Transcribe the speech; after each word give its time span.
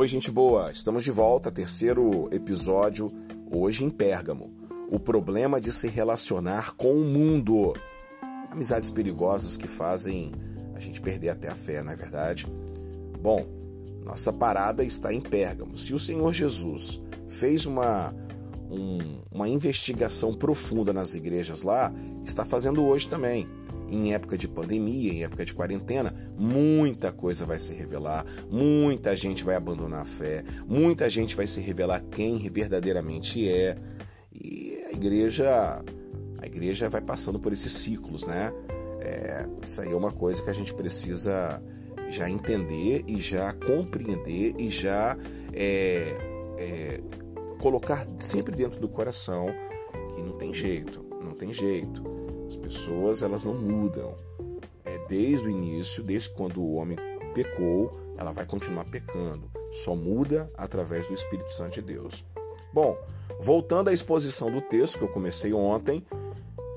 Oi, 0.00 0.08
gente 0.08 0.30
boa! 0.30 0.72
Estamos 0.72 1.04
de 1.04 1.10
volta, 1.10 1.50
terceiro 1.50 2.26
episódio, 2.32 3.12
hoje 3.50 3.84
em 3.84 3.90
Pérgamo. 3.90 4.50
O 4.90 4.98
problema 4.98 5.60
de 5.60 5.70
se 5.70 5.88
relacionar 5.88 6.74
com 6.74 6.94
o 6.94 7.04
mundo. 7.04 7.74
Amizades 8.50 8.88
perigosas 8.88 9.58
que 9.58 9.68
fazem 9.68 10.32
a 10.74 10.80
gente 10.80 11.02
perder 11.02 11.28
até 11.28 11.48
a 11.48 11.54
fé, 11.54 11.82
não 11.82 11.92
é 11.92 11.96
verdade? 11.96 12.46
Bom, 13.20 13.46
nossa 14.02 14.32
parada 14.32 14.82
está 14.82 15.12
em 15.12 15.20
Pérgamo. 15.20 15.76
Se 15.76 15.92
o 15.92 15.98
Senhor 15.98 16.32
Jesus 16.32 17.02
fez 17.28 17.66
uma, 17.66 18.14
um, 18.70 19.20
uma 19.30 19.50
investigação 19.50 20.32
profunda 20.32 20.94
nas 20.94 21.14
igrejas 21.14 21.62
lá, 21.62 21.92
está 22.24 22.42
fazendo 22.42 22.82
hoje 22.82 23.06
também 23.06 23.46
em 23.90 24.14
época 24.14 24.38
de 24.38 24.46
pandemia, 24.46 25.12
em 25.12 25.24
época 25.24 25.44
de 25.44 25.52
quarentena, 25.52 26.14
muita 26.38 27.10
coisa 27.10 27.44
vai 27.44 27.58
se 27.58 27.74
revelar, 27.74 28.24
muita 28.48 29.16
gente 29.16 29.42
vai 29.42 29.56
abandonar 29.56 30.02
a 30.02 30.04
fé, 30.04 30.44
muita 30.66 31.10
gente 31.10 31.34
vai 31.34 31.46
se 31.46 31.60
revelar 31.60 32.00
quem 32.10 32.38
verdadeiramente 32.48 33.48
é. 33.48 33.76
E 34.32 34.82
a 34.86 34.92
igreja, 34.92 35.82
a 36.38 36.46
igreja 36.46 36.88
vai 36.88 37.00
passando 37.00 37.38
por 37.38 37.52
esses 37.52 37.72
ciclos, 37.72 38.24
né? 38.24 38.52
É, 39.00 39.46
isso 39.62 39.80
aí 39.80 39.90
é 39.90 39.96
uma 39.96 40.12
coisa 40.12 40.42
que 40.42 40.50
a 40.50 40.52
gente 40.52 40.72
precisa 40.74 41.62
já 42.10 42.28
entender 42.28 43.04
e 43.06 43.18
já 43.18 43.52
compreender 43.52 44.54
e 44.58 44.68
já 44.68 45.16
é, 45.52 46.16
é, 46.58 47.00
colocar 47.60 48.06
sempre 48.18 48.54
dentro 48.54 48.80
do 48.80 48.88
coração 48.88 49.46
que 50.14 50.22
não 50.22 50.32
tem 50.32 50.52
jeito, 50.52 51.04
não 51.22 51.32
tem 51.32 51.52
jeito. 51.52 52.19
As 52.50 52.56
pessoas 52.56 53.22
elas 53.22 53.44
não 53.44 53.54
mudam. 53.54 54.12
É 54.84 54.98
desde 55.06 55.46
o 55.46 55.48
início, 55.48 56.02
desde 56.02 56.30
quando 56.30 56.60
o 56.60 56.74
homem 56.74 56.98
pecou, 57.32 57.92
ela 58.18 58.32
vai 58.32 58.44
continuar 58.44 58.84
pecando. 58.86 59.48
Só 59.70 59.94
muda 59.94 60.50
através 60.56 61.06
do 61.06 61.14
Espírito 61.14 61.54
Santo 61.54 61.74
de 61.74 61.82
Deus. 61.82 62.24
Bom, 62.74 62.98
voltando 63.40 63.88
à 63.88 63.92
exposição 63.92 64.50
do 64.50 64.60
texto 64.60 64.98
que 64.98 65.04
eu 65.04 65.08
comecei 65.08 65.52
ontem, 65.52 66.04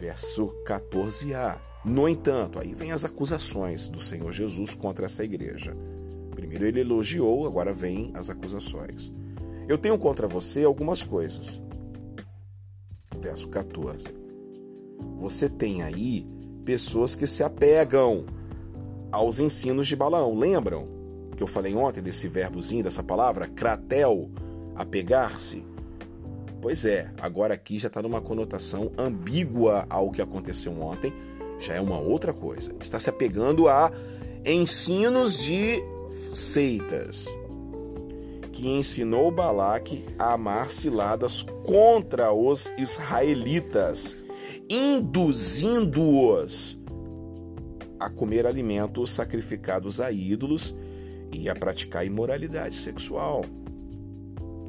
verso 0.00 0.46
14a. 0.64 1.58
No 1.84 2.08
entanto, 2.08 2.58
aí 2.58 2.72
vem 2.72 2.90
as 2.90 3.04
acusações 3.04 3.88
do 3.88 4.00
Senhor 4.00 4.32
Jesus 4.32 4.72
contra 4.72 5.04
essa 5.04 5.22
igreja. 5.22 5.76
Primeiro 6.30 6.64
ele 6.64 6.80
elogiou, 6.80 7.46
agora 7.46 7.74
vem 7.74 8.10
as 8.14 8.30
acusações. 8.30 9.12
Eu 9.68 9.76
tenho 9.76 9.98
contra 9.98 10.26
você 10.26 10.64
algumas 10.64 11.02
coisas. 11.02 11.60
Verso 13.20 13.48
14 13.48 14.27
você 15.18 15.48
tem 15.48 15.82
aí 15.82 16.26
pessoas 16.64 17.14
que 17.14 17.26
se 17.26 17.42
apegam 17.42 18.26
aos 19.10 19.40
ensinos 19.40 19.86
de 19.86 19.96
Balaão. 19.96 20.38
Lembram 20.38 20.88
que 21.36 21.42
eu 21.42 21.46
falei 21.46 21.74
ontem 21.74 22.02
desse 22.02 22.28
verbozinho, 22.28 22.84
dessa 22.84 23.02
palavra, 23.02 23.46
kratel, 23.46 24.30
apegar-se? 24.74 25.64
Pois 26.60 26.84
é, 26.84 27.12
agora 27.20 27.54
aqui 27.54 27.78
já 27.78 27.86
está 27.86 28.02
numa 28.02 28.20
conotação 28.20 28.90
ambígua 28.98 29.86
ao 29.88 30.10
que 30.10 30.20
aconteceu 30.20 30.72
ontem, 30.80 31.12
já 31.60 31.74
é 31.74 31.80
uma 31.80 31.98
outra 31.98 32.32
coisa. 32.32 32.74
Está 32.80 32.98
se 32.98 33.08
apegando 33.08 33.68
a 33.68 33.92
ensinos 34.44 35.38
de 35.38 35.82
seitas 36.32 37.26
que 38.52 38.68
ensinou 38.68 39.30
Balaque 39.30 40.04
a 40.18 40.32
amar 40.32 40.72
ciladas 40.72 41.42
contra 41.64 42.32
os 42.32 42.68
israelitas 42.76 44.17
induzindo-os 44.68 46.78
a 47.98 48.08
comer 48.08 48.46
alimentos 48.46 49.10
sacrificados 49.10 50.00
a 50.00 50.12
ídolos 50.12 50.74
e 51.32 51.48
a 51.48 51.54
praticar 51.54 52.06
imoralidade 52.06 52.76
sexual. 52.76 53.44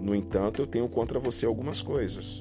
No 0.00 0.14
entanto, 0.14 0.60
eu 0.60 0.66
tenho 0.66 0.88
contra 0.88 1.18
você 1.18 1.46
algumas 1.46 1.80
coisas. 1.80 2.40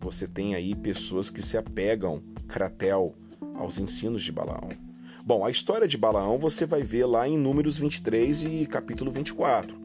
Você 0.00 0.28
tem 0.28 0.54
aí 0.54 0.74
pessoas 0.74 1.30
que 1.30 1.42
se 1.42 1.56
apegam, 1.56 2.22
cratel, 2.46 3.14
aos 3.54 3.78
ensinos 3.78 4.22
de 4.22 4.30
Balaão. 4.30 4.68
Bom, 5.24 5.44
a 5.44 5.50
história 5.50 5.88
de 5.88 5.98
Balaão 5.98 6.38
você 6.38 6.64
vai 6.64 6.82
ver 6.82 7.06
lá 7.06 7.28
em 7.28 7.36
Números 7.36 7.78
23 7.78 8.44
e 8.44 8.66
capítulo 8.66 9.10
24. 9.10 9.76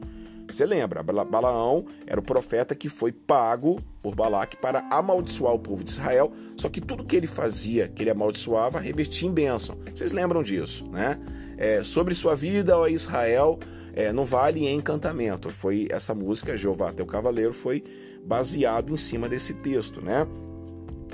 Você 0.48 0.66
lembra, 0.66 1.02
Balaão 1.02 1.86
era 2.06 2.20
o 2.20 2.22
profeta 2.22 2.74
que 2.74 2.88
foi 2.88 3.10
pago 3.10 3.80
por 4.02 4.14
Balaque 4.14 4.56
para 4.56 4.86
amaldiçoar 4.90 5.54
o 5.54 5.58
povo 5.58 5.82
de 5.82 5.90
Israel, 5.90 6.32
só 6.56 6.68
que 6.68 6.80
tudo 6.80 7.04
que 7.04 7.16
ele 7.16 7.26
fazia, 7.26 7.88
que 7.88 8.02
ele 8.02 8.10
amaldiçoava, 8.10 8.78
revertia 8.78 9.28
em 9.28 9.32
bênção. 9.32 9.76
Vocês 9.92 10.12
lembram 10.12 10.42
disso, 10.42 10.86
né? 10.90 11.18
É, 11.56 11.82
sobre 11.82 12.14
sua 12.14 12.34
vida, 12.34 12.76
ó 12.78 12.86
Israel, 12.86 13.58
é, 13.94 14.12
não 14.12 14.24
vale 14.24 14.68
encantamento. 14.68 15.50
Foi 15.50 15.88
essa 15.90 16.14
música, 16.14 16.56
Jeová 16.56 16.92
teu 16.92 17.06
cavaleiro, 17.06 17.52
foi 17.52 17.82
baseado 18.24 18.92
em 18.92 18.96
cima 18.96 19.28
desse 19.28 19.54
texto, 19.54 20.00
né? 20.00 20.26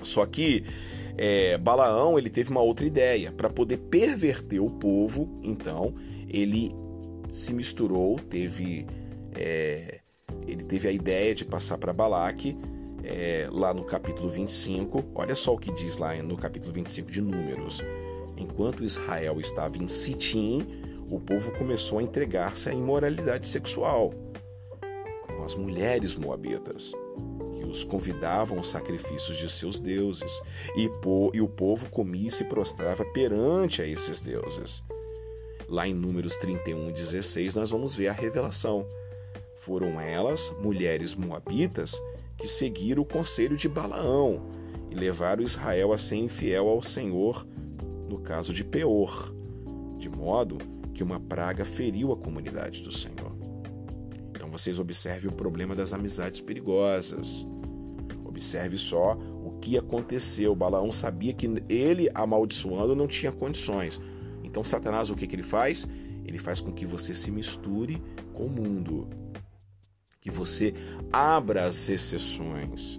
Só 0.03 0.25
que 0.27 0.65
é, 1.17 1.59
Balaão 1.59 2.19
ele 2.19 2.31
teve 2.31 2.51
uma 2.51 2.63
outra 2.63 2.87
ideia 2.87 3.33
para 3.33 3.51
poder 3.51 3.77
perverter 3.77 4.61
o 4.61 4.71
povo. 4.71 5.29
Então 5.43 5.95
ele 6.29 6.75
se 7.33 7.53
misturou, 7.53 8.19
teve 8.19 8.87
é, 9.35 10.01
ele 10.47 10.65
teve 10.65 10.89
a 10.89 10.93
ideia 10.93 11.35
de 11.35 11.45
passar 11.45 11.79
para 11.79 11.93
Balaque 11.93 12.57
é, 13.05 13.49
lá 13.51 13.73
no 13.73 13.85
capítulo 13.85 14.29
25. 14.29 15.05
Olha 15.15 15.35
só 15.35 15.55
o 15.55 15.59
que 15.59 15.73
diz 15.73 15.97
lá 15.97 16.15
no 16.23 16.37
capítulo 16.37 16.73
25 16.73 17.11
de 17.11 17.21
Números. 17.21 17.83
Enquanto 18.37 18.85
Israel 18.85 19.41
estava 19.41 19.77
em 19.79 19.89
Sitim, 19.89 20.67
o 21.11 21.21
povo 21.21 21.51
começou 21.53 21.99
a 21.99 22.03
entregar-se 22.03 22.69
à 22.69 22.73
imoralidade 22.73 23.47
sexual 23.47 24.15
com 25.37 25.45
as 25.45 25.55
mulheres 25.55 26.15
moabitas, 26.15 26.93
que 27.57 27.65
os 27.65 27.83
convidavam 27.83 28.59
aos 28.59 28.69
sacrifícios 28.69 29.37
de 29.37 29.51
seus 29.51 29.79
deuses, 29.79 30.41
e, 30.77 30.89
po, 31.01 31.31
e 31.35 31.41
o 31.41 31.49
povo 31.49 31.89
comia 31.91 32.29
e 32.29 32.31
se 32.31 32.45
prostrava 32.45 33.05
perante 33.07 33.83
a 33.83 33.87
esses 33.87 34.21
deuses. 34.21 34.83
Lá 35.69 35.87
em 35.87 35.95
Números 35.95 36.37
31, 36.37 36.91
16, 36.91 37.55
nós 37.55 37.71
vamos 37.71 37.95
ver 37.95 38.09
a 38.09 38.13
revelação 38.13 38.87
foram 39.71 40.01
elas, 40.01 40.53
mulheres 40.61 41.15
moabitas, 41.15 41.95
que 42.37 42.49
seguiram 42.49 43.05
o 43.05 43.07
conselho 43.07 43.57
de 43.57 43.69
Balaão 43.69 44.43
e 44.91 44.97
levaram 44.97 45.45
Israel 45.45 45.93
a 45.93 45.99
ser 45.99 46.17
infiel 46.17 46.69
ao 46.69 46.83
Senhor 46.83 47.47
no 48.09 48.19
caso 48.19 48.53
de 48.53 48.65
Peor, 48.65 49.33
de 49.97 50.09
modo 50.09 50.59
que 50.93 51.05
uma 51.05 51.21
praga 51.21 51.65
feriu 51.65 52.11
a 52.11 52.17
comunidade 52.17 52.83
do 52.83 52.91
Senhor. 52.91 53.33
Então 54.31 54.51
vocês 54.51 54.81
observem 54.81 55.31
o 55.31 55.33
problema 55.33 55.77
das 55.77 55.93
amizades 55.93 56.41
perigosas. 56.41 57.47
Observe 58.25 58.77
só 58.77 59.17
o 59.45 59.53
que 59.61 59.79
aconteceu. 59.79 60.53
Balaão 60.53 60.91
sabia 60.91 61.33
que 61.33 61.49
ele, 61.69 62.11
amaldiçoando, 62.13 62.97
não 62.97 63.07
tinha 63.07 63.31
condições. 63.31 64.01
Então 64.43 64.65
Satanás 64.65 65.11
o 65.11 65.15
que, 65.15 65.29
que 65.29 65.37
ele 65.37 65.45
faz? 65.45 65.87
Ele 66.25 66.39
faz 66.39 66.61
com 66.61 66.73
que 66.73 66.85
você 66.85 67.15
se 67.15 67.31
misture 67.31 68.03
com 68.33 68.47
o 68.47 68.51
mundo 68.51 69.07
que 70.21 70.31
você 70.31 70.75
abra 71.11 71.65
as 71.65 71.89
exceções. 71.89 72.99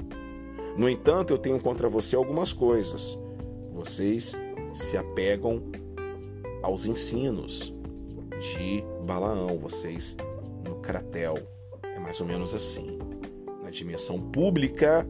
No 0.75 0.89
entanto, 0.89 1.31
eu 1.31 1.37
tenho 1.37 1.59
contra 1.59 1.87
você 1.87 2.15
algumas 2.15 2.51
coisas. 2.51 3.17
Vocês 3.71 4.35
se 4.73 4.97
apegam 4.97 5.61
aos 6.63 6.85
ensinos 6.85 7.73
de 8.39 8.83
Balaão, 9.05 9.59
vocês 9.59 10.15
no 10.63 10.75
cratel. 10.77 11.37
É 11.83 11.99
mais 11.99 12.19
ou 12.19 12.25
menos 12.25 12.55
assim. 12.55 12.97
Na 13.63 13.69
dimensão 13.69 14.19
pública, 14.19 15.07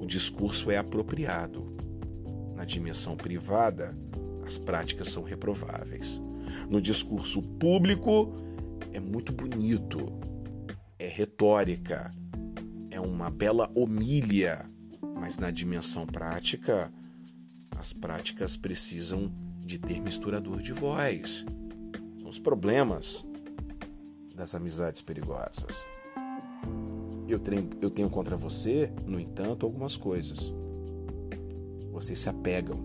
o 0.00 0.06
discurso 0.06 0.70
é 0.72 0.76
apropriado. 0.76 1.64
Na 2.56 2.64
dimensão 2.64 3.16
privada, 3.16 3.96
as 4.44 4.58
práticas 4.58 5.08
são 5.08 5.22
reprováveis. 5.22 6.20
No 6.68 6.80
discurso 6.80 7.40
público, 7.42 8.34
é 8.92 8.98
muito 8.98 9.32
bonito, 9.32 10.12
é 11.04 11.08
retórica, 11.08 12.10
é 12.90 12.98
uma 12.98 13.28
bela 13.28 13.70
homília, 13.74 14.64
mas 15.20 15.36
na 15.36 15.50
dimensão 15.50 16.06
prática, 16.06 16.92
as 17.76 17.92
práticas 17.92 18.56
precisam 18.56 19.30
de 19.60 19.78
ter 19.78 20.00
misturador 20.00 20.62
de 20.62 20.72
voz. 20.72 21.44
São 22.18 22.28
os 22.28 22.38
problemas 22.38 23.28
das 24.34 24.54
amizades 24.54 25.02
perigosas. 25.02 25.76
Eu 27.28 27.38
tenho, 27.38 27.68
eu 27.82 27.90
tenho 27.90 28.08
contra 28.08 28.36
você, 28.36 28.90
no 29.06 29.20
entanto, 29.20 29.66
algumas 29.66 29.96
coisas. 29.96 30.52
Vocês 31.92 32.20
se 32.20 32.28
apegam, 32.30 32.78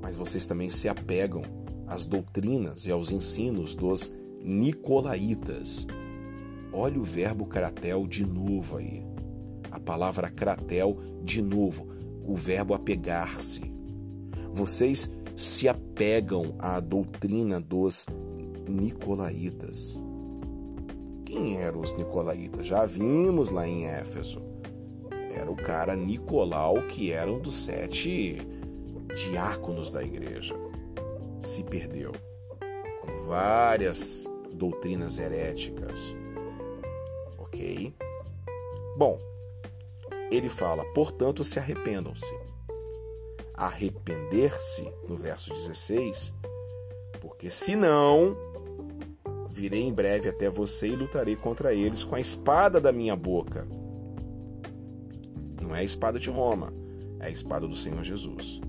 mas 0.00 0.16
vocês 0.16 0.46
também 0.46 0.70
se 0.70 0.88
apegam 0.88 1.42
às 1.86 2.06
doutrinas 2.06 2.86
e 2.86 2.90
aos 2.90 3.10
ensinos 3.10 3.74
dos 3.74 4.12
nicolaítas, 4.42 5.86
Olha 6.76 6.98
o 6.98 7.04
verbo 7.04 7.46
cratel 7.46 8.04
de 8.04 8.26
novo 8.26 8.78
aí. 8.78 9.06
A 9.70 9.78
palavra 9.78 10.28
cratel 10.28 10.98
de 11.22 11.40
novo. 11.40 11.86
O 12.26 12.34
verbo 12.34 12.74
apegar-se. 12.74 13.72
Vocês 14.52 15.08
se 15.36 15.68
apegam 15.68 16.56
à 16.58 16.80
doutrina 16.80 17.60
dos 17.60 18.06
nicolaítas. 18.68 20.00
Quem 21.24 21.58
eram 21.58 21.80
os 21.80 21.96
nicolaítas? 21.96 22.66
Já 22.66 22.84
vimos 22.84 23.50
lá 23.50 23.68
em 23.68 23.86
Éfeso. 23.86 24.42
Era 25.32 25.50
o 25.50 25.56
cara 25.56 25.94
Nicolau, 25.94 26.82
que 26.88 27.12
era 27.12 27.30
um 27.30 27.38
dos 27.38 27.54
sete 27.54 28.38
diáconos 29.14 29.92
da 29.92 30.02
igreja. 30.02 30.56
Se 31.40 31.62
perdeu. 31.62 32.10
Com 33.00 33.28
várias 33.28 34.24
doutrinas 34.52 35.20
heréticas. 35.20 36.14
Bom, 38.96 39.18
ele 40.30 40.48
fala, 40.48 40.84
portanto, 40.92 41.42
se 41.42 41.58
arrependam-se. 41.58 42.32
Arrepender-se, 43.54 44.82
no 45.08 45.16
verso 45.16 45.52
16, 45.52 46.32
porque 47.20 47.50
senão 47.50 48.36
virei 49.50 49.82
em 49.82 49.92
breve 49.92 50.28
até 50.28 50.50
você 50.50 50.88
e 50.88 50.96
lutarei 50.96 51.36
contra 51.36 51.72
eles 51.72 52.02
com 52.02 52.14
a 52.14 52.20
espada 52.20 52.80
da 52.80 52.92
minha 52.92 53.14
boca. 53.14 53.66
Não 55.60 55.74
é 55.74 55.80
a 55.80 55.84
espada 55.84 56.18
de 56.18 56.30
Roma, 56.30 56.72
é 57.20 57.26
a 57.26 57.30
espada 57.30 57.66
do 57.66 57.74
Senhor 57.74 58.02
Jesus. 58.02 58.60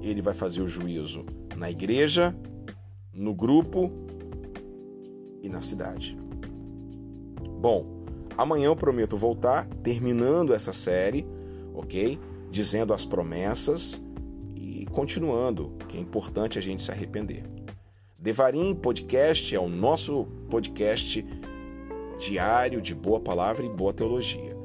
Ele 0.00 0.22
vai 0.22 0.34
fazer 0.34 0.62
o 0.62 0.68
juízo 0.68 1.24
na 1.56 1.70
igreja, 1.70 2.34
no 3.12 3.34
grupo 3.34 3.90
e 5.42 5.48
na 5.48 5.60
cidade. 5.60 6.16
Bom, 7.60 7.97
amanhã 8.38 8.66
eu 8.66 8.76
prometo 8.76 9.16
voltar, 9.16 9.66
terminando 9.82 10.54
essa 10.54 10.72
série, 10.72 11.26
ok? 11.74 12.18
Dizendo 12.50 12.94
as 12.94 13.04
promessas 13.04 14.00
e 14.54 14.86
continuando, 14.92 15.74
que 15.88 15.98
é 15.98 16.00
importante 16.00 16.58
a 16.58 16.62
gente 16.62 16.82
se 16.82 16.92
arrepender. 16.92 17.44
Devarim 18.16 18.74
Podcast 18.74 19.54
é 19.54 19.60
o 19.60 19.68
nosso 19.68 20.26
podcast 20.48 21.24
diário 22.18 22.80
de 22.80 22.94
boa 22.94 23.20
palavra 23.20 23.64
e 23.64 23.68
boa 23.68 23.92
teologia. 23.92 24.56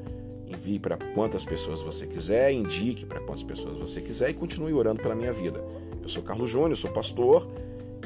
Envie 0.47 0.79
para 0.79 0.97
quantas 0.97 1.43
pessoas 1.43 1.81
você 1.81 2.05
quiser, 2.05 2.51
indique 2.51 3.05
para 3.05 3.19
quantas 3.19 3.43
pessoas 3.43 3.77
você 3.77 4.01
quiser 4.01 4.29
e 4.29 4.33
continue 4.33 4.73
orando 4.73 5.01
pela 5.01 5.15
minha 5.15 5.33
vida. 5.33 5.63
Eu 6.01 6.09
sou 6.09 6.21
Carlos 6.21 6.49
Júnior, 6.49 6.77
sou 6.77 6.91
pastor 6.91 7.47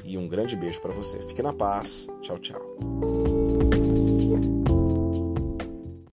e 0.04 0.18
um 0.18 0.28
grande 0.28 0.56
beijo 0.56 0.80
para 0.82 0.94
você. 0.94 1.18
Fique 1.28 1.42
na 1.42 1.52
paz. 1.52 2.08
Tchau, 2.22 2.38
tchau. 2.40 3.27